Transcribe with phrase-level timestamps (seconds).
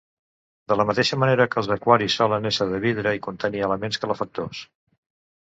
[0.71, 4.65] De la mateixa manera que els aquaris, solen ésser de vidre i contenir elements calefactors.